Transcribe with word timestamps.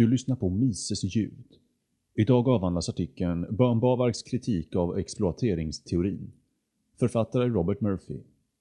Du 0.00 0.06
lyssnar 0.06 0.36
på 0.36 0.48
Mises 0.48 1.04
ljud. 1.16 1.44
Idag 2.14 2.48
avhandlas 2.48 2.88
artikeln 2.88 3.56
Börn 3.56 3.80
Bavarks 3.80 4.22
kritik 4.22 4.76
av 4.76 4.98
exploateringsteorin. 4.98 6.32
Författare 6.98 7.48
Robert 7.48 7.80
Murphy. 7.80 8.20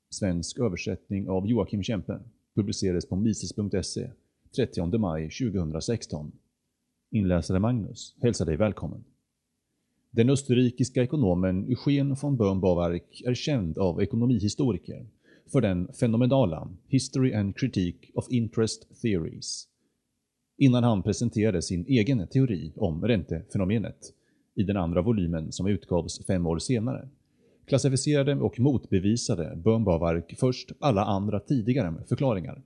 Svensk 0.10 0.60
översättning 0.60 1.29
av 1.29 1.47
Joakim 1.47 1.83
Kempe. 1.83 2.20
Publicerades 2.55 3.10
på 3.10 3.15
mises.se 3.15 4.10
30 4.55 4.97
maj 4.97 5.29
2016. 5.29 6.31
Inläsare 7.12 7.60
Magnus 7.60 8.15
hälsar 8.21 8.46
dig 8.46 8.58
välkommen. 8.58 9.03
Den 10.12 10.29
österrikiska 10.29 11.03
ekonomen 11.03 11.65
Eugen 11.65 12.15
von 12.21 12.37
Börn 12.37 12.60
Bavark 12.60 13.21
är 13.26 13.33
känd 13.33 13.78
av 13.78 14.01
ekonomihistoriker 14.01 15.08
för 15.51 15.62
den 15.62 15.94
fenomenala 15.94 16.71
History 16.88 17.34
and 17.34 17.58
Critique 17.58 18.12
of 18.13 18.26
Interest 18.30 19.02
Theories 19.02 19.69
innan 20.59 20.84
han 20.84 21.03
presenterade 21.03 21.62
sin 21.62 21.85
egen 21.88 22.27
teori 22.27 22.71
om 22.75 23.07
räntefenomenet 23.07 24.13
i 24.55 24.63
den 24.63 24.77
andra 24.77 25.01
volymen 25.01 25.51
som 25.51 25.67
utgavs 25.67 26.25
fem 26.25 26.47
år 26.47 26.59
senare, 26.59 27.09
klassificerade 27.67 28.35
och 28.35 28.59
motbevisade 28.59 29.55
Böhm-Bavark 29.55 30.35
först 30.37 30.71
alla 30.79 31.05
andra 31.05 31.39
tidigare 31.39 31.93
förklaringar. 32.09 32.61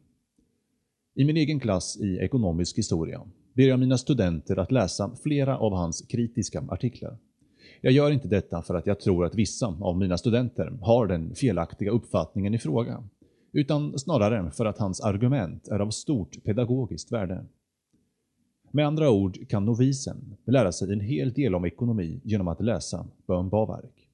I 1.16 1.26
min 1.26 1.38
egen 1.38 1.60
klass 1.60 1.98
i 2.02 2.18
ekonomisk 2.18 2.78
historia 2.78 3.22
ber 3.54 3.64
jag 3.64 3.80
mina 3.80 3.98
studenter 3.98 4.60
att 4.60 4.72
läsa 4.72 5.12
flera 5.24 5.58
av 5.58 5.74
hans 5.74 6.02
kritiska 6.02 6.64
artiklar. 6.70 7.18
Jag 7.82 7.94
gör 7.94 8.12
inte 8.12 8.28
detta 8.28 8.62
för 8.62 8.76
att 8.76 8.88
jag 8.88 9.00
tror 9.00 9.26
att 9.26 9.36
vissa 9.36 9.68
av 9.82 9.98
mina 9.98 10.18
studenter 10.18 10.74
har 10.82 11.08
den 11.08 11.36
felaktiga 11.36 11.92
uppfattningen 11.92 12.54
i 12.54 12.58
fråga, 12.58 13.04
utan 13.52 14.00
snarare 14.00 14.52
för 14.52 14.66
att 14.66 14.78
hans 14.78 15.02
argument 15.02 15.68
är 15.68 15.80
av 15.80 15.90
stort 15.90 16.44
pedagogiskt 16.44 17.12
värde. 17.12 17.46
Med 18.76 18.88
andra 18.88 19.12
ord 19.12 19.50
kan 19.50 19.66
novisen 19.66 20.36
lära 20.46 20.72
sig 20.72 20.94
en 20.94 21.00
hel 21.00 21.34
del 21.34 21.56
om 21.56 21.66
ekonomi 21.66 22.22
genom 22.24 22.48
att 22.48 22.62
läsa 22.62 23.08
Bön 23.28 23.50
Baverk. 23.50 24.08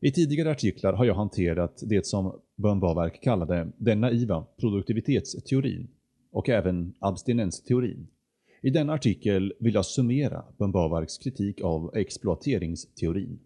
I 0.00 0.12
tidigare 0.12 0.50
artiklar 0.50 0.92
har 0.92 1.04
jag 1.04 1.14
hanterat 1.14 1.82
det 1.86 2.06
som 2.06 2.40
Bön 2.56 2.80
Baverk 2.80 3.22
kallade 3.22 3.72
den 3.78 4.00
naiva 4.00 4.46
produktivitetsteorin 4.56 5.88
och 6.30 6.48
även 6.48 6.94
abstinensteorin. 6.98 8.06
I 8.62 8.70
denna 8.70 8.92
artikel 8.92 9.52
vill 9.58 9.74
jag 9.74 9.86
summera 9.86 10.44
Bön 10.58 10.72
Baverks 10.72 11.18
kritik 11.18 11.60
av 11.60 11.96
exploateringsteorin. 11.96 13.38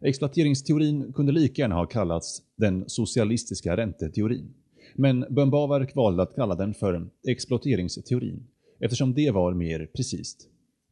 Exploateringsteorin 0.00 1.12
kunde 1.12 1.32
lika 1.32 1.62
gärna 1.62 1.74
ha 1.74 1.86
kallats 1.86 2.42
den 2.56 2.84
socialistiska 2.86 3.76
ränteteorin. 3.76 4.54
Men 4.94 5.24
Bön 5.30 5.50
Bavark 5.50 5.96
valde 5.96 6.22
att 6.22 6.34
kalla 6.34 6.54
den 6.54 6.74
för 6.74 7.08
exploateringsteorin, 7.28 8.46
eftersom 8.80 9.14
det 9.14 9.30
var 9.30 9.54
mer 9.54 9.90
precis. 9.96 10.36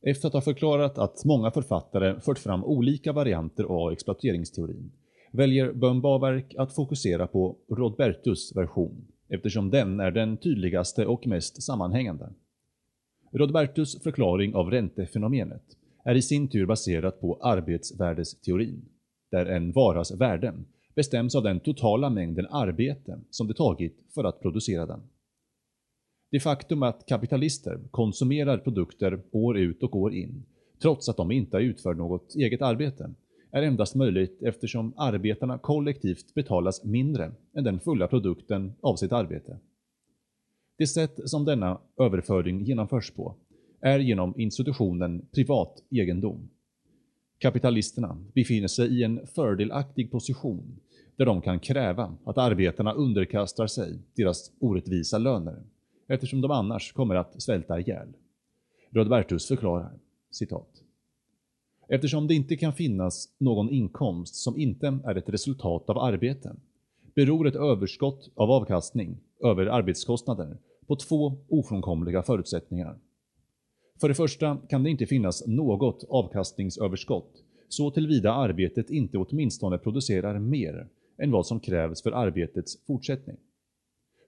Efter 0.03 0.29
att 0.29 0.35
ha 0.35 0.41
förklarat 0.41 0.99
att 0.99 1.25
många 1.25 1.51
författare 1.51 2.21
fört 2.21 2.39
fram 2.39 2.65
olika 2.65 3.13
varianter 3.13 3.65
av 3.65 3.93
exploateringsteorin, 3.93 4.93
väljer 5.33 5.73
Bön 5.73 6.01
Bavark 6.01 6.55
att 6.59 6.75
fokusera 6.75 7.27
på 7.27 7.57
Rodbertus 7.69 8.57
version, 8.57 9.07
eftersom 9.29 9.71
den 9.71 10.01
är 10.01 10.11
den 10.11 10.37
tydligaste 10.37 11.07
och 11.07 11.27
mest 11.27 11.63
sammanhängande. 11.63 12.33
Rodbertus 13.33 14.03
förklaring 14.03 14.55
av 14.55 14.71
räntefenomenet 14.71 15.65
är 16.05 16.15
i 16.15 16.23
sin 16.23 16.49
tur 16.49 16.67
baserat 16.67 17.21
på 17.21 17.39
arbetsvärdesteorin, 17.43 18.85
där 19.31 19.47
en 19.47 19.73
varas 19.73 20.13
värde 20.13 20.55
bestäms 20.95 21.35
av 21.35 21.43
den 21.43 21.61
totala 21.61 22.11
mängden 22.11 22.47
arbete 22.51 23.21
som 23.31 23.49
det 23.49 23.55
tagit 23.55 23.97
för 24.15 24.25
att 24.25 24.41
producera 24.41 24.87
den. 24.87 25.01
Det 26.31 26.41
faktum 26.41 26.83
att 26.83 27.07
kapitalister 27.07 27.81
konsumerar 27.91 28.59
produkter 28.59 29.23
år 29.31 29.59
ut 29.59 29.83
och 29.83 29.97
år 29.97 30.15
in, 30.15 30.45
trots 30.83 31.09
att 31.09 31.17
de 31.17 31.31
inte 31.31 31.57
har 31.57 31.63
utfört 31.63 31.97
något 31.97 32.35
eget 32.35 32.63
arbete, 32.63 33.15
är 33.51 33.63
endast 33.63 33.95
möjligt 33.95 34.43
eftersom 34.43 34.93
arbetarna 34.97 35.59
kollektivt 35.59 36.35
betalas 36.35 36.85
mindre 36.85 37.33
än 37.57 37.65
den 37.65 37.81
fulla 37.81 38.09
produkten 38.09 38.73
av 38.81 38.97
sitt 38.97 39.13
arbete. 39.13 39.59
Det 40.79 40.87
sätt 40.87 41.21
som 41.25 41.45
denna 41.45 41.81
överföring 42.01 42.65
genomförs 42.65 43.11
på 43.11 43.37
är 43.81 43.99
genom 43.99 44.41
institutionen 44.41 45.27
privat 45.35 45.83
egendom. 45.91 46.49
Kapitalisterna 47.39 48.25
befinner 48.35 48.69
sig 48.69 49.01
i 49.01 49.03
en 49.03 49.27
fördelaktig 49.27 50.11
position 50.11 50.81
där 51.17 51.27
de 51.27 51.41
kan 51.41 51.61
kräva 51.61 52.17
att 52.25 52.39
arbetarna 52.39 52.93
underkastar 52.93 53.67
sig 53.67 53.99
deras 54.15 54.53
orättvisa 54.59 55.19
löner, 55.19 55.63
eftersom 56.07 56.41
de 56.41 56.51
annars 56.51 56.93
kommer 56.93 57.15
att 57.15 57.43
svälta 57.43 57.81
ihjäl. 57.81 58.09
Rodbertus 58.91 59.49
förklarar, 59.49 59.93
citat. 60.31 60.83
Eftersom 61.89 62.27
det 62.27 62.35
inte 62.35 62.57
kan 62.57 62.73
finnas 62.73 63.29
någon 63.39 63.71
inkomst 63.71 64.35
som 64.35 64.59
inte 64.59 64.99
är 65.05 65.15
ett 65.15 65.29
resultat 65.29 65.91
av 65.91 65.99
arbete, 65.99 66.57
beror 67.15 67.49
ett 67.49 67.57
överskott 67.57 68.31
av 68.35 68.51
avkastning 68.51 69.17
över 69.45 69.67
arbetskostnader 69.67 70.59
på 70.87 70.97
två 70.97 71.39
ofrånkomliga 71.49 72.23
förutsättningar. 72.23 72.99
För 74.01 74.09
det 74.09 74.15
första 74.15 74.59
kan 74.69 74.83
det 74.83 74.91
inte 74.91 75.07
finnas 75.07 75.47
något 75.47 76.05
avkastningsöverskott 76.09 77.43
så 77.69 77.91
tillvida 77.91 78.33
arbetet 78.33 78.91
inte 78.91 79.19
åtminstone 79.19 79.79
producerar 79.79 80.39
mer 80.39 80.89
än 81.19 81.31
vad 81.31 81.47
som 81.47 81.61
krävs 81.61 82.03
för 82.03 82.13
arbetets 82.13 82.87
fortsättning. 82.87 83.37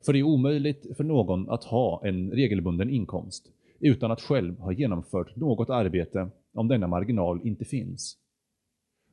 För 0.05 0.13
det 0.13 0.19
är 0.19 0.23
omöjligt 0.23 0.97
för 0.97 1.05
någon 1.05 1.51
att 1.51 1.65
ha 1.65 2.07
en 2.07 2.31
regelbunden 2.31 2.91
inkomst 2.91 3.53
utan 3.81 4.11
att 4.11 4.21
själv 4.21 4.59
ha 4.59 4.73
genomfört 4.73 5.37
något 5.37 5.71
arbete 5.71 6.31
om 6.55 6.69
denna 6.69 6.87
marginal 6.87 7.41
inte 7.45 7.65
finns. 7.65 8.19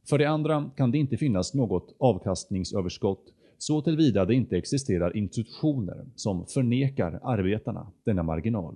För 0.09 0.17
det 0.17 0.25
andra 0.25 0.71
kan 0.77 0.91
det 0.91 0.97
inte 0.97 1.17
finnas 1.17 1.53
något 1.53 1.95
avkastningsöverskott 1.99 3.33
så 3.57 3.81
tillvida 3.81 4.25
det 4.25 4.35
inte 4.35 4.57
existerar 4.57 5.17
institutioner 5.17 6.05
som 6.15 6.45
förnekar 6.45 7.19
arbetarna 7.23 7.91
denna 8.05 8.23
marginal, 8.23 8.75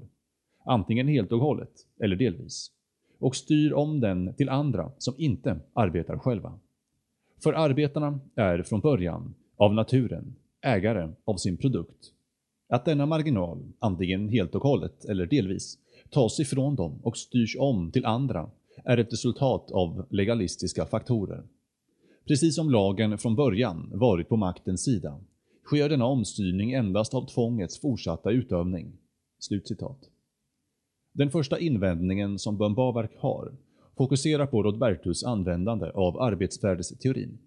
antingen 0.65 1.07
helt 1.07 1.31
och 1.31 1.39
hållet 1.39 1.71
eller 1.99 2.15
delvis, 2.15 2.71
och 3.19 3.35
styr 3.35 3.73
om 3.73 3.99
den 3.99 4.33
till 4.33 4.49
andra 4.49 4.91
som 4.97 5.13
inte 5.17 5.59
arbetar 5.73 6.17
själva. 6.17 6.59
För 7.43 7.53
arbetarna 7.53 8.19
är 8.35 8.63
från 8.63 8.79
början, 8.79 9.35
av 9.57 9.73
naturen, 9.73 10.35
ägare 10.61 11.09
av 11.25 11.35
sin 11.35 11.57
produkt. 11.57 12.13
Att 12.69 12.85
denna 12.85 13.05
marginal, 13.05 13.63
antingen 13.79 14.29
helt 14.29 14.55
och 14.55 14.63
hållet 14.63 15.05
eller 15.05 15.25
delvis, 15.25 15.77
tas 16.09 16.39
ifrån 16.39 16.75
dem 16.75 16.99
och 17.03 17.17
styrs 17.17 17.55
om 17.59 17.91
till 17.91 18.05
andra 18.05 18.49
är 18.83 18.97
ett 18.97 19.13
resultat 19.13 19.71
av 19.71 20.05
legalistiska 20.09 20.85
faktorer. 20.85 21.43
Precis 22.27 22.55
som 22.55 22.69
lagen 22.69 23.17
från 23.17 23.35
början 23.35 23.91
varit 23.93 24.29
på 24.29 24.37
maktens 24.37 24.83
sida, 24.83 25.19
sker 25.63 25.89
denna 25.89 26.05
omstyrning 26.05 26.73
endast 26.73 27.13
av 27.13 27.25
tvångets 27.25 27.81
fortsatta 27.81 28.31
utövning.” 28.31 28.97
Slutcitat. 29.39 29.99
Den 31.13 31.31
första 31.31 31.59
invändningen 31.59 32.39
som 32.39 32.57
Bönbavark 32.57 33.11
har 33.17 33.53
fokuserar 33.97 34.45
på 34.45 34.63
Rodbertus 34.63 35.23
användande 35.23 35.91
av 35.93 36.21
arbetsvärdesteorin. 36.21 37.37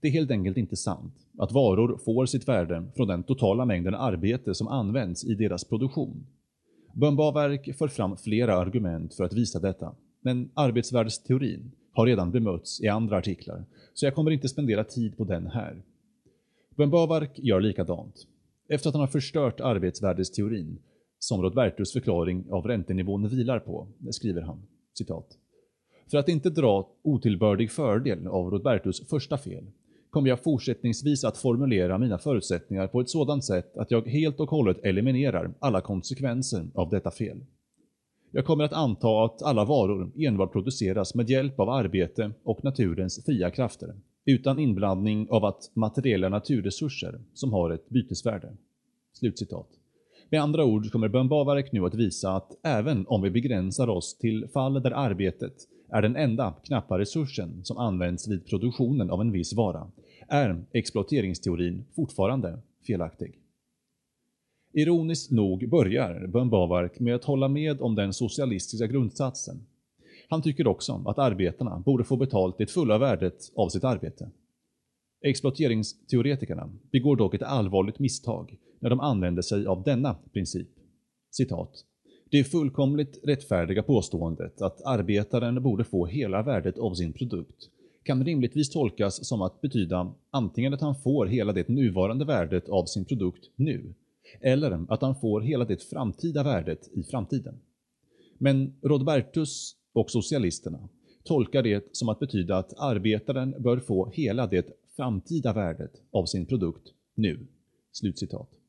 Det 0.00 0.08
är 0.08 0.12
helt 0.12 0.30
enkelt 0.30 0.56
inte 0.56 0.76
sant 0.76 1.14
att 1.38 1.52
varor 1.52 1.98
får 2.04 2.26
sitt 2.26 2.48
värde 2.48 2.84
från 2.96 3.08
den 3.08 3.22
totala 3.22 3.64
mängden 3.64 3.94
arbete 3.94 4.54
som 4.54 4.68
används 4.68 5.24
i 5.24 5.34
deras 5.34 5.64
produktion. 5.64 6.26
Bön 6.94 7.16
för 7.78 7.88
fram 7.88 8.16
flera 8.16 8.56
argument 8.56 9.14
för 9.14 9.24
att 9.24 9.32
visa 9.32 9.58
detta, 9.58 9.94
men 10.20 10.50
arbetsvärdesteorin 10.54 11.72
har 11.92 12.06
redan 12.06 12.30
bemötts 12.30 12.80
i 12.80 12.88
andra 12.88 13.16
artiklar, 13.16 13.64
så 13.94 14.06
jag 14.06 14.14
kommer 14.14 14.30
inte 14.30 14.48
spendera 14.48 14.84
tid 14.84 15.16
på 15.16 15.24
den 15.24 15.46
här. 15.46 15.82
Bön 16.76 16.90
gör 17.36 17.60
likadant. 17.60 18.26
Efter 18.68 18.88
att 18.88 18.94
han 18.94 19.00
har 19.00 19.08
förstört 19.08 19.60
arbetsvärdesteorin, 19.60 20.78
som 21.18 21.42
Rodbertus 21.42 21.92
förklaring 21.92 22.44
av 22.50 22.66
räntenivån 22.66 23.28
vilar 23.28 23.58
på, 23.58 23.88
skriver 24.10 24.42
han, 24.42 24.62
citat. 24.98 25.36
För 26.10 26.18
att 26.18 26.28
inte 26.28 26.50
dra 26.50 26.88
otillbördig 27.02 27.70
fördel 27.70 28.26
av 28.26 28.50
Rodbertus 28.50 29.08
första 29.08 29.38
fel, 29.38 29.64
kommer 30.10 30.28
jag 30.28 30.42
fortsättningsvis 30.42 31.24
att 31.24 31.38
formulera 31.38 31.98
mina 31.98 32.18
förutsättningar 32.18 32.86
på 32.86 33.00
ett 33.00 33.10
sådant 33.10 33.44
sätt 33.44 33.76
att 33.76 33.90
jag 33.90 34.08
helt 34.08 34.40
och 34.40 34.50
hållet 34.50 34.84
eliminerar 34.84 35.54
alla 35.58 35.80
konsekvenser 35.80 36.66
av 36.74 36.90
detta 36.90 37.10
fel. 37.10 37.44
Jag 38.30 38.44
kommer 38.44 38.64
att 38.64 38.72
anta 38.72 39.24
att 39.24 39.42
alla 39.42 39.64
varor 39.64 40.12
enbart 40.16 40.52
produceras 40.52 41.14
med 41.14 41.30
hjälp 41.30 41.60
av 41.60 41.70
arbete 41.70 42.32
och 42.44 42.64
naturens 42.64 43.24
fria 43.24 43.50
krafter, 43.50 43.94
utan 44.24 44.58
inblandning 44.58 45.26
av 45.30 45.44
att 45.44 45.70
materiella 45.74 46.28
naturresurser 46.28 47.20
som 47.34 47.52
har 47.52 47.70
ett 47.70 47.88
bytesvärde.” 47.88 48.52
Slutcitat. 49.12 49.68
Med 50.30 50.42
andra 50.42 50.64
ord 50.64 50.92
kommer 50.92 51.08
Bön 51.08 51.28
Bavarek 51.28 51.72
nu 51.72 51.84
att 51.86 51.94
visa 51.94 52.36
att 52.36 52.52
även 52.62 53.06
om 53.06 53.22
vi 53.22 53.30
begränsar 53.30 53.88
oss 53.88 54.18
till 54.18 54.48
fall 54.48 54.82
där 54.82 54.90
arbetet 54.90 55.54
är 55.92 56.02
den 56.02 56.16
enda 56.16 56.54
knappa 56.64 56.98
resursen 56.98 57.64
som 57.64 57.76
används 57.76 58.28
vid 58.28 58.46
produktionen 58.46 59.10
av 59.10 59.20
en 59.20 59.32
viss 59.32 59.52
vara, 59.52 59.90
är 60.28 60.64
exploateringsteorin 60.72 61.84
fortfarande 61.96 62.58
felaktig. 62.86 63.38
Ironiskt 64.72 65.30
nog 65.30 65.68
börjar 65.70 66.26
Bönbavark 66.26 67.00
med 67.00 67.14
att 67.14 67.24
hålla 67.24 67.48
med 67.48 67.80
om 67.80 67.94
den 67.94 68.12
socialistiska 68.12 68.86
grundsatsen. 68.86 69.66
Han 70.28 70.42
tycker 70.42 70.66
också 70.66 71.02
att 71.06 71.18
arbetarna 71.18 71.78
borde 71.78 72.04
få 72.04 72.16
betalt 72.16 72.58
det 72.58 72.66
fulla 72.66 72.98
värdet 72.98 73.52
av 73.56 73.68
sitt 73.68 73.84
arbete. 73.84 74.30
Exploateringsteoretikerna 75.22 76.70
begår 76.92 77.16
dock 77.16 77.34
ett 77.34 77.42
allvarligt 77.42 77.98
misstag 77.98 78.56
när 78.78 78.90
de 78.90 79.00
använder 79.00 79.42
sig 79.42 79.66
av 79.66 79.82
denna 79.82 80.14
princip. 80.32 80.68
Citat. 81.30 81.84
Det 82.30 82.44
fullkomligt 82.44 83.20
rättfärdiga 83.22 83.82
påståendet 83.82 84.62
att 84.62 84.82
arbetaren 84.84 85.62
borde 85.62 85.84
få 85.84 86.06
hela 86.06 86.42
värdet 86.42 86.78
av 86.78 86.94
sin 86.94 87.12
produkt 87.12 87.68
kan 88.02 88.24
rimligtvis 88.24 88.70
tolkas 88.70 89.28
som 89.28 89.42
att 89.42 89.60
betyda 89.60 90.14
antingen 90.30 90.74
att 90.74 90.80
han 90.80 90.94
får 90.94 91.26
hela 91.26 91.52
det 91.52 91.68
nuvarande 91.68 92.24
värdet 92.24 92.68
av 92.68 92.84
sin 92.84 93.04
produkt 93.04 93.50
nu, 93.56 93.94
eller 94.40 94.92
att 94.92 95.02
han 95.02 95.14
får 95.20 95.40
hela 95.40 95.64
det 95.64 95.82
framtida 95.82 96.42
värdet 96.42 96.88
i 96.92 97.02
framtiden. 97.02 97.60
Men 98.38 98.74
Rodbertus 98.82 99.76
och 99.92 100.10
socialisterna 100.10 100.88
tolkar 101.24 101.62
det 101.62 101.96
som 101.96 102.08
att 102.08 102.18
betyda 102.18 102.56
att 102.56 102.72
arbetaren 102.78 103.54
bör 103.58 103.78
få 103.78 104.10
hela 104.10 104.46
det 104.46 104.66
framtida 104.96 105.52
värdet 105.52 105.92
av 106.10 106.26
sin 106.26 106.46
produkt 106.46 106.92
nu. 107.14 107.46
Slutcitat. 107.92 108.59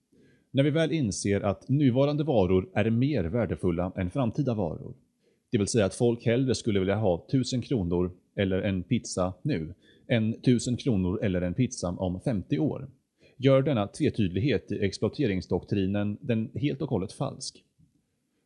När 0.53 0.63
vi 0.63 0.69
väl 0.69 0.91
inser 0.91 1.41
att 1.41 1.69
nuvarande 1.69 2.23
varor 2.23 2.69
är 2.73 2.89
mer 2.89 3.23
värdefulla 3.23 3.91
än 3.95 4.09
framtida 4.09 4.53
varor, 4.53 4.93
det 5.51 5.57
vill 5.57 5.67
säga 5.67 5.85
att 5.85 5.95
folk 5.95 6.25
hellre 6.25 6.55
skulle 6.55 6.79
vilja 6.79 6.95
ha 6.95 7.25
1000 7.27 7.61
kronor 7.61 8.11
eller 8.35 8.61
en 8.61 8.83
pizza 8.83 9.33
nu, 9.41 9.73
än 10.07 10.33
1000 10.33 10.77
kronor 10.77 11.23
eller 11.23 11.41
en 11.41 11.53
pizza 11.53 11.87
om 11.89 12.21
50 12.21 12.59
år, 12.59 12.87
gör 13.37 13.61
denna 13.61 13.87
tvetydlighet 13.87 14.71
i 14.71 14.85
exploateringsdoktrinen 14.85 16.17
den 16.21 16.49
helt 16.55 16.81
och 16.81 16.89
hållet 16.89 17.13
falsk. 17.13 17.63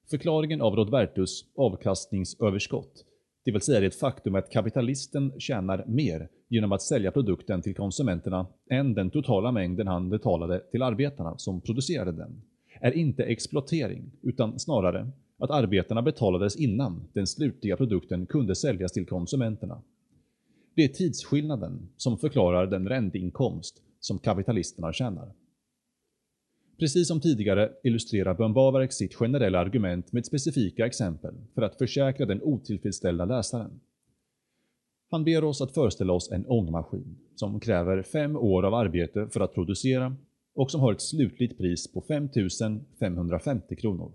Förklaringen 0.10 0.62
av 0.62 0.75
Rodbertus 0.75 1.46
avkastningsöverskott, 1.56 3.06
det 3.45 3.51
vill 3.51 3.62
säga 3.62 3.80
det 3.80 3.95
faktum 3.95 4.36
att 4.36 4.51
kapitalisten 4.51 5.33
tjänar 5.39 5.86
mer 5.88 6.30
genom 6.50 6.71
att 6.71 6.81
sälja 6.81 7.12
produkten 7.12 7.62
till 7.62 7.75
konsumenterna 7.75 8.47
än 8.69 8.94
den 8.94 9.09
totala 9.09 9.51
mängden 9.51 9.88
han 9.88 10.09
betalade 10.09 10.59
till 10.71 10.81
arbetarna 10.81 11.38
som 11.38 11.62
producerade 11.62 12.12
den, 12.12 12.42
är 12.81 12.92
inte 12.92 13.24
exploatering 13.24 14.12
utan 14.21 14.59
snarare 14.59 15.12
att 15.38 15.51
arbetarna 15.51 16.01
betalades 16.01 16.56
innan 16.56 17.07
den 17.13 17.27
slutliga 17.27 17.77
produkten 17.77 18.25
kunde 18.25 18.56
säljas 18.56 18.92
till 18.92 19.06
konsumenterna. 19.06 19.81
Det 20.75 20.83
är 20.83 20.88
tidsskillnaden 20.88 21.89
som 21.97 22.18
förklarar 22.18 22.68
den 22.68 22.89
ränteinkomst 22.89 23.81
som 24.00 24.19
kapitalisterna 24.19 24.94
tjänar. 24.94 25.31
Precis 26.80 27.07
som 27.07 27.22
tidigare 27.22 27.72
illustrerar 27.83 28.33
Bombavarek 28.33 28.94
sitt 28.94 29.16
generella 29.16 29.60
argument 29.60 30.12
med 30.12 30.25
specifika 30.25 30.86
exempel 30.86 31.33
för 31.54 31.62
att 31.62 31.77
försäkra 31.77 32.25
den 32.25 32.42
otillfredsställda 32.44 33.25
läsaren. 33.25 33.80
Han 35.12 35.24
ber 35.24 35.44
oss 35.44 35.62
att 35.62 35.74
föreställa 35.74 36.13
oss 36.13 36.31
en 36.31 36.45
ångmaskin 36.45 37.18
som 37.36 37.60
kräver 37.60 38.04
fem 38.04 38.36
år 38.36 38.63
av 38.66 38.74
arbete 38.74 39.27
för 39.27 39.39
att 39.39 39.54
producera 39.54 40.16
och 40.56 40.72
som 40.72 40.81
har 40.81 40.94
ett 40.94 41.01
slutligt 41.01 41.57
pris 41.57 41.94
på 41.94 42.01
5 42.01 42.30
550 43.00 43.75
kronor. 43.75 44.12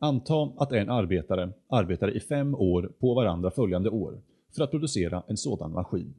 Anta 0.00 0.52
att 0.56 0.72
en 0.72 0.90
arbetare 0.90 1.52
arbetar 1.68 2.16
i 2.16 2.20
fem 2.20 2.54
år 2.54 2.92
på 2.98 3.14
varandra 3.14 3.50
följande 3.50 3.90
år 3.90 4.20
för 4.56 4.64
att 4.64 4.70
producera 4.70 5.22
en 5.28 5.36
sådan 5.36 5.72
maskin. 5.72 6.14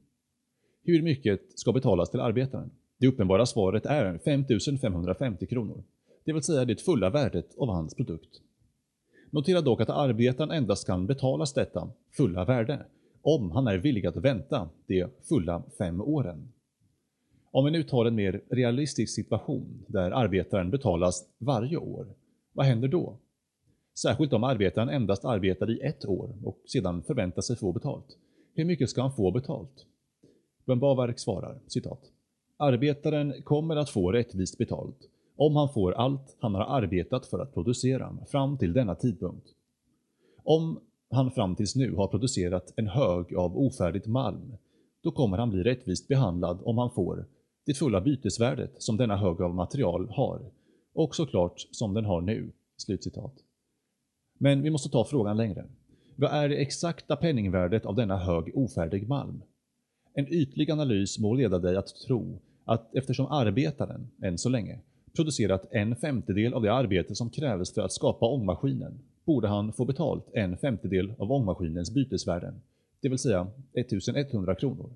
Hur 0.83 1.01
mycket 1.01 1.59
ska 1.59 1.73
betalas 1.73 2.11
till 2.11 2.19
arbetaren? 2.19 2.71
Det 3.03 3.07
uppenbara 3.07 3.45
svaret 3.45 3.85
är 3.85 4.17
5550 4.17 5.45
kronor, 5.45 5.83
det 6.25 6.33
vill 6.33 6.44
säga 6.44 6.65
det 6.65 6.81
fulla 6.81 7.09
värdet 7.09 7.55
av 7.57 7.67
hans 7.67 7.95
produkt. 7.95 8.41
Notera 9.29 9.61
dock 9.61 9.81
att 9.81 9.89
arbetaren 9.89 10.51
endast 10.51 10.88
kan 10.88 11.07
betalas 11.07 11.53
detta 11.53 11.89
fulla 12.11 12.45
värde 12.45 12.85
om 13.21 13.51
han 13.51 13.67
är 13.67 13.77
villig 13.77 14.05
att 14.05 14.17
vänta 14.17 14.69
de 14.88 15.05
fulla 15.29 15.63
fem 15.77 16.01
åren. 16.01 16.51
Om 17.51 17.65
vi 17.65 17.71
nu 17.71 17.83
tar 17.83 18.05
en 18.05 18.15
mer 18.15 18.41
realistisk 18.50 19.15
situation 19.15 19.85
där 19.88 20.11
arbetaren 20.11 20.69
betalas 20.69 21.25
varje 21.38 21.77
år, 21.77 22.07
vad 22.53 22.65
händer 22.65 22.88
då? 22.88 23.17
Särskilt 24.01 24.33
om 24.33 24.44
arbetaren 24.44 24.89
endast 24.89 25.25
arbetar 25.25 25.71
i 25.71 25.79
ett 25.79 26.06
år 26.06 26.35
och 26.44 26.61
sedan 26.65 27.03
förväntar 27.03 27.41
sig 27.41 27.56
få 27.56 27.71
betalt. 27.71 28.17
Hur 28.53 28.65
mycket 28.65 28.89
ska 28.89 29.01
han 29.01 29.15
få 29.15 29.31
betalt? 29.31 29.85
Björn 30.65 30.79
Bavark 30.79 31.19
svarar, 31.19 31.59
citat. 31.67 32.13
Arbetaren 32.57 33.41
kommer 33.44 33.75
att 33.75 33.89
få 33.89 34.11
rättvist 34.11 34.57
betalt 34.57 35.09
om 35.35 35.55
han 35.55 35.69
får 35.69 35.91
allt 35.91 36.38
han 36.39 36.55
har 36.55 36.77
arbetat 36.77 37.25
för 37.25 37.39
att 37.39 37.53
producera 37.53 38.17
fram 38.31 38.57
till 38.57 38.73
denna 38.73 38.95
tidpunkt. 38.95 39.47
Om 40.44 40.79
han 41.09 41.31
fram 41.31 41.55
tills 41.55 41.75
nu 41.75 41.95
har 41.95 42.07
producerat 42.07 42.73
en 42.75 42.88
hög 42.88 43.35
av 43.35 43.57
ofärdigt 43.57 44.07
malm, 44.07 44.57
då 45.01 45.11
kommer 45.11 45.38
han 45.38 45.50
bli 45.50 45.63
rättvist 45.63 46.07
behandlad 46.07 46.59
om 46.63 46.77
han 46.77 46.91
får 46.91 47.25
det 47.65 47.73
fulla 47.73 48.01
bytesvärdet 48.01 48.81
som 48.81 48.97
denna 48.97 49.17
hög 49.17 49.41
av 49.41 49.56
material 49.56 50.09
har, 50.09 50.51
och 50.94 51.15
såklart 51.15 51.59
som 51.71 51.94
den 51.94 52.06
har 52.06 52.21
nu.” 52.21 52.51
Slutcitat. 52.77 53.33
Men 54.38 54.61
vi 54.61 54.69
måste 54.69 54.89
ta 54.89 55.06
frågan 55.06 55.38
längre. 55.38 55.65
Vad 56.15 56.31
är 56.31 56.49
det 56.49 56.56
exakta 56.56 57.15
penningvärdet 57.15 57.85
av 57.85 57.95
denna 57.95 58.17
hög 58.17 58.51
ofärdig 58.57 59.07
malm? 59.07 59.41
En 60.13 60.27
ytlig 60.27 60.71
analys 60.71 61.19
må 61.19 61.33
leda 61.33 61.60
dig 61.60 61.75
att 61.75 61.95
tro 62.07 62.39
att 62.65 62.95
eftersom 62.95 63.25
arbetaren, 63.25 64.07
än 64.21 64.38
så 64.38 64.50
länge, 64.50 64.80
producerat 65.15 65.68
en 65.71 65.95
femtedel 65.95 66.54
av 66.54 66.62
det 66.62 66.74
arbete 66.74 67.15
som 67.15 67.30
krävs 67.30 67.74
för 67.74 67.81
att 67.81 67.94
skapa 67.94 68.25
ångmaskinen, 68.25 69.00
borde 69.25 69.48
han 69.48 69.74
få 69.74 69.86
betalt 69.86 70.30
en 70.33 70.57
femtedel 70.57 71.13
av 71.18 71.31
ångmaskinens 71.31 71.94
bytesvärden, 71.94 72.62
det 73.01 73.10
vill 73.10 73.19
säga 73.19 73.48
1100 73.74 74.56
kronor. 74.56 74.89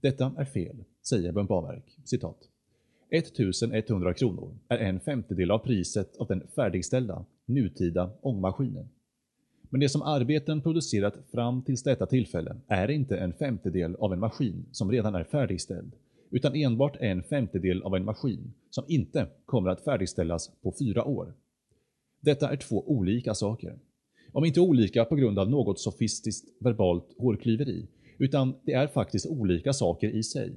Detta 0.00 0.32
är 0.36 0.44
fel, 0.44 0.84
säger 1.02 1.32
Björn 1.32 1.82
Citat. 2.04 2.38
1100 3.10 4.14
kronor 4.14 4.58
är 4.68 4.78
en 4.78 5.00
femtedel 5.00 5.50
av 5.50 5.58
priset 5.58 6.16
av 6.16 6.26
den 6.26 6.46
färdigställda, 6.54 7.24
nutida 7.46 8.10
ångmaskinen. 8.20 8.88
Men 9.72 9.80
det 9.80 9.88
som 9.88 10.02
arbeten 10.02 10.60
producerat 10.60 11.14
fram 11.30 11.62
tills 11.62 11.82
detta 11.82 12.06
tillfälle 12.06 12.56
är 12.66 12.90
inte 12.90 13.16
en 13.16 13.32
femtedel 13.32 13.96
av 13.96 14.12
en 14.12 14.20
maskin 14.20 14.66
som 14.72 14.90
redan 14.90 15.14
är 15.14 15.24
färdigställd, 15.24 15.92
utan 16.30 16.54
enbart 16.54 16.96
en 17.00 17.22
femtedel 17.22 17.82
av 17.82 17.96
en 17.96 18.04
maskin 18.04 18.52
som 18.70 18.84
inte 18.88 19.26
kommer 19.44 19.70
att 19.70 19.84
färdigställas 19.84 20.50
på 20.62 20.74
fyra 20.78 21.04
år. 21.04 21.34
Detta 22.20 22.50
är 22.50 22.56
två 22.56 22.90
olika 22.90 23.34
saker. 23.34 23.78
Om 24.32 24.44
inte 24.44 24.60
olika 24.60 25.04
på 25.04 25.16
grund 25.16 25.38
av 25.38 25.50
något 25.50 25.80
sofistiskt 25.80 26.44
verbalt 26.60 27.14
hårklyveri, 27.18 27.86
utan 28.18 28.54
det 28.64 28.72
är 28.72 28.86
faktiskt 28.86 29.26
olika 29.26 29.72
saker 29.72 30.08
i 30.08 30.22
sig. 30.22 30.52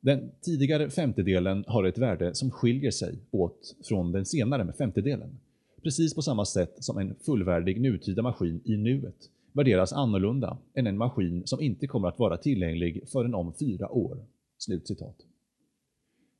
Den 0.00 0.30
tidigare 0.40 0.90
femtedelen 0.90 1.64
har 1.66 1.84
ett 1.84 1.98
värde 1.98 2.34
som 2.34 2.50
skiljer 2.50 2.90
sig 2.90 3.18
åt 3.30 3.76
från 3.84 4.12
den 4.12 4.24
senare 4.24 4.64
med 4.64 4.76
femtedelen. 4.76 5.38
Precis 5.84 6.14
på 6.14 6.22
samma 6.22 6.44
sätt 6.44 6.84
som 6.84 6.98
en 6.98 7.14
fullvärdig 7.14 7.80
nutida 7.80 8.22
maskin 8.22 8.60
i 8.64 8.76
nuet 8.76 9.30
värderas 9.52 9.92
annorlunda 9.92 10.58
än 10.74 10.86
en 10.86 10.98
maskin 10.98 11.42
som 11.46 11.60
inte 11.60 11.86
kommer 11.86 12.08
att 12.08 12.18
vara 12.18 12.36
tillgänglig 12.36 13.08
förrän 13.08 13.34
om 13.34 13.52
fyra 13.54 13.90
år.” 13.90 14.18
Slutcitat. 14.58 15.16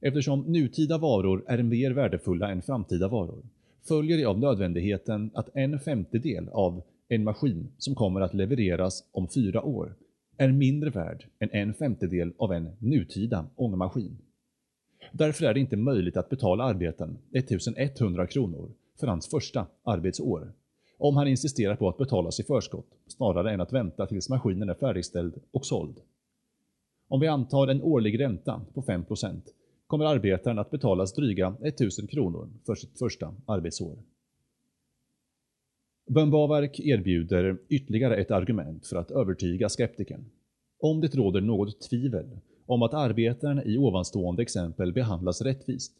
Eftersom 0.01 0.41
nutida 0.41 0.99
varor 0.99 1.45
är 1.47 1.63
mer 1.63 1.91
värdefulla 1.91 2.51
än 2.51 2.63
framtida 2.63 3.09
varor 3.09 3.43
följer 3.89 4.19
det 4.19 4.25
av 4.25 4.39
nödvändigheten 4.39 5.31
att 5.35 5.57
en 5.57 5.81
femtedel 5.81 6.49
av 6.49 6.83
en 7.09 7.25
maskin 7.25 7.69
som 7.79 7.95
kommer 7.95 8.21
att 8.21 8.35
levereras 8.35 9.05
om 9.13 9.29
fyra 9.29 9.63
år 9.63 9.95
är 10.37 10.53
mindre 10.53 10.91
värd 10.91 11.27
än 11.39 11.51
en 11.53 11.75
femtedel 11.75 12.33
av 12.39 12.53
en 12.53 12.69
nutida 12.79 13.47
ångmaskin. 13.57 14.19
Därför 15.13 15.45
är 15.45 15.55
det 15.55 15.61
inte 15.61 15.77
möjligt 15.77 16.17
att 16.17 16.29
betala 16.29 16.65
arbeten 16.65 17.19
1100 17.33 18.27
kronor 18.27 18.71
för 19.01 19.07
hans 19.07 19.31
första 19.31 19.67
arbetsår, 19.83 20.53
om 20.99 21.17
han 21.17 21.29
insisterar 21.29 21.77
på 21.77 21.89
att 21.89 21.99
betalas 21.99 22.41
i 22.41 22.43
förskott 22.43 22.87
snarare 23.07 23.53
än 23.53 23.61
att 23.61 23.73
vänta 23.73 24.07
tills 24.07 24.29
maskinen 24.29 24.69
är 24.69 24.75
färdigställd 24.75 25.35
och 25.51 25.67
såld. 25.67 26.01
Om 27.09 27.21
vi 27.21 27.27
antar 27.27 27.69
en 27.69 27.83
årlig 27.83 28.21
ränta 28.21 28.61
på 28.75 28.83
5% 28.83 29.41
kommer 29.87 30.05
arbetaren 30.05 30.59
att 30.59 30.71
betalas 30.71 31.15
dryga 31.15 31.57
1000 31.63 32.07
kronor 32.07 32.51
för 32.67 32.75
sitt 32.75 32.99
första 32.99 33.35
arbetsår. 33.47 33.99
Bönbavark 36.07 36.81
erbjuder 36.81 37.59
ytterligare 37.69 38.17
ett 38.17 38.31
argument 38.31 38.87
för 38.87 38.97
att 38.97 39.11
övertyga 39.11 39.69
skeptikern. 39.69 40.25
Om 40.79 41.01
det 41.01 41.15
råder 41.15 41.41
något 41.41 41.81
tvivel 41.81 42.39
om 42.67 42.83
att 42.83 42.95
arbetaren 42.95 43.63
i 43.67 43.79
ovanstående 43.79 44.43
exempel 44.43 44.93
behandlas 44.93 45.43
rättvist, 45.43 45.93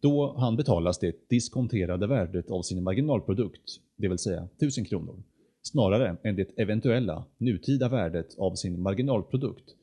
då 0.00 0.34
han 0.38 0.56
betalas 0.56 0.98
det 0.98 1.28
diskonterade 1.28 2.06
värdet 2.06 2.50
av 2.50 2.62
sin 2.62 2.82
marginalprodukt, 2.82 3.80
det 3.96 4.08
vill 4.08 4.18
säga 4.18 4.48
1000 4.56 4.84
kronor, 4.84 5.22
snarare 5.62 6.16
än 6.22 6.36
det 6.36 6.58
eventuella 6.58 7.24
nutida 7.38 7.88
värdet 7.88 8.38
av 8.38 8.54
sin 8.54 8.82
marginalprodukt, 8.82 9.74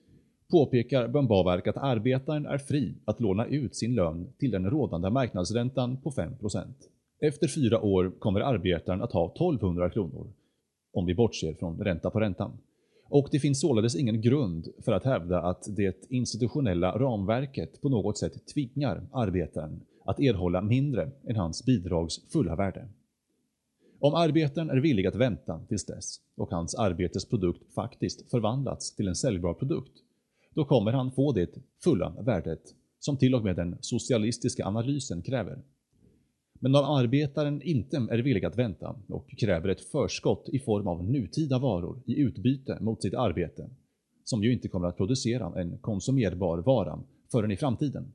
påpekar 0.51 1.07
Böhm-Baverk 1.07 1.67
att 1.67 1.77
arbetaren 1.77 2.45
är 2.45 2.57
fri 2.57 2.95
att 3.05 3.19
låna 3.19 3.45
ut 3.45 3.75
sin 3.75 3.95
lön 3.95 4.33
till 4.39 4.51
den 4.51 4.69
rådande 4.69 5.09
marknadsräntan 5.09 5.97
på 6.01 6.11
5%. 6.11 6.73
Efter 7.21 7.47
fyra 7.47 7.81
år 7.81 8.11
kommer 8.19 8.39
arbetaren 8.39 9.01
att 9.01 9.11
ha 9.11 9.31
1200 9.31 9.89
kronor, 9.89 10.33
om 10.93 11.05
vi 11.05 11.15
bortser 11.15 11.53
från 11.53 11.79
ränta 11.79 12.09
på 12.09 12.19
räntan. 12.19 12.51
Och 13.09 13.27
det 13.31 13.39
finns 13.39 13.61
således 13.61 13.95
ingen 13.95 14.21
grund 14.21 14.67
för 14.85 14.91
att 14.91 15.03
hävda 15.03 15.41
att 15.41 15.75
det 15.75 16.07
institutionella 16.09 16.99
ramverket 16.99 17.81
på 17.81 17.89
något 17.89 18.17
sätt 18.17 18.47
tvingar 18.53 19.07
arbetaren 19.11 19.81
att 20.05 20.19
erhålla 20.19 20.61
mindre 20.61 21.11
än 21.27 21.35
hans 21.35 21.65
bidrags 21.65 22.31
fulla 22.31 22.55
värde. 22.55 22.87
Om 23.99 24.13
arbetaren 24.13 24.69
är 24.69 24.77
villig 24.77 25.07
att 25.07 25.15
vänta 25.15 25.59
tills 25.67 25.85
dess 25.85 26.19
och 26.35 26.51
hans 26.51 26.75
arbetes 26.75 27.29
produkt 27.29 27.73
faktiskt 27.73 28.29
förvandlats 28.29 28.95
till 28.95 29.07
en 29.07 29.15
säljbar 29.15 29.53
produkt, 29.53 29.93
då 30.53 30.65
kommer 30.65 30.91
han 30.91 31.11
få 31.11 31.31
det 31.31 31.49
fulla 31.83 32.15
värdet 32.21 32.61
som 32.99 33.17
till 33.17 33.35
och 33.35 33.43
med 33.43 33.55
den 33.55 33.77
socialistiska 33.81 34.65
analysen 34.65 35.21
kräver. 35.21 35.63
Men 36.59 36.75
om 36.75 36.85
arbetaren 36.85 37.61
inte 37.61 37.97
är 37.97 38.17
villig 38.17 38.45
att 38.45 38.57
vänta 38.57 38.95
och 39.07 39.29
kräver 39.29 39.69
ett 39.69 39.81
förskott 39.81 40.49
i 40.49 40.59
form 40.59 40.87
av 40.87 41.03
nutida 41.03 41.59
varor 41.59 42.01
i 42.05 42.19
utbyte 42.19 42.77
mot 42.81 43.01
sitt 43.01 43.13
arbete, 43.13 43.69
som 44.23 44.43
ju 44.43 44.53
inte 44.53 44.67
kommer 44.67 44.87
att 44.87 44.97
producera 44.97 45.61
en 45.61 45.77
konsumerbar 45.77 46.57
vara 46.57 47.03
förrän 47.31 47.51
i 47.51 47.57
framtiden, 47.57 48.13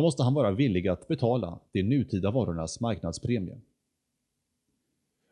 då 0.00 0.04
måste 0.04 0.22
han 0.22 0.34
vara 0.34 0.50
villig 0.50 0.88
att 0.88 1.08
betala 1.08 1.60
de 1.72 1.82
nutida 1.82 2.30
varornas 2.30 2.80
marknadspremie. 2.80 3.60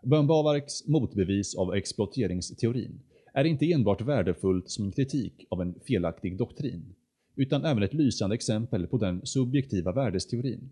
Böhm-Bawerks 0.03 0.89
motbevis 0.89 1.57
av 1.57 1.75
exploateringsteorin 1.75 3.01
är 3.35 3.45
inte 3.45 3.73
enbart 3.73 4.01
värdefullt 4.01 4.71
som 4.71 4.85
en 4.85 4.93
kritik 4.93 5.47
av 5.49 5.63
en 5.63 5.75
felaktig 5.87 6.39
doktrin, 6.39 6.95
utan 7.37 7.65
även 7.65 7.83
ett 7.83 7.95
lysande 7.95 8.35
exempel 8.35 8.87
på 8.87 8.99
den 8.99 9.27
subjektiva 9.27 9.93
värdesteorin. 9.93 10.71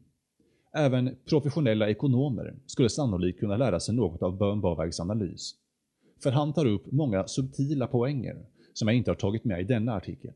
Även 0.75 1.17
professionella 1.25 1.91
ekonomer 1.91 2.55
skulle 2.67 2.89
sannolikt 2.89 3.41
kunna 3.41 3.57
lära 3.57 3.81
sig 3.81 3.95
något 3.95 4.23
av 4.23 4.39
Böhm-Bawerks 4.39 5.01
analys, 5.01 5.55
för 6.23 6.31
han 6.31 6.53
tar 6.53 6.67
upp 6.67 6.93
många 6.93 7.27
subtila 7.27 7.87
poänger 7.87 8.47
som 8.73 8.89
jag 8.89 8.97
inte 8.97 9.11
har 9.11 9.17
tagit 9.17 9.45
med 9.45 9.61
i 9.61 9.65
denna 9.65 9.95
artikel. 9.95 10.33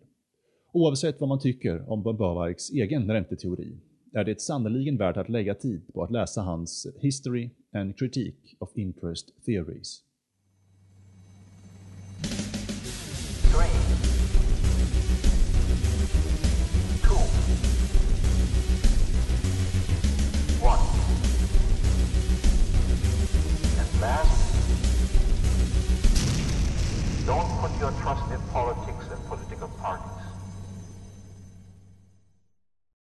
Oavsett 0.73 1.21
vad 1.21 1.29
man 1.29 1.39
tycker 1.39 1.91
om 1.91 2.03
Böhm-Bawerks 2.03 2.71
egen 2.71 3.11
ränteteori 3.11 3.77
är 4.12 4.25
det 4.25 4.41
sannoliken 4.41 4.97
värt 4.97 5.17
att 5.17 5.29
lägga 5.29 5.55
tid 5.55 5.83
på 5.95 6.03
att 6.03 6.11
läsa 6.11 6.41
hans 6.41 6.87
History 7.00 7.50
and 7.73 7.99
Critique 7.99 8.57
of 8.59 8.71
Interest 8.75 9.45
Theories. 9.45 10.03